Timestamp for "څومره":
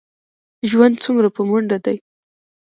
1.03-1.29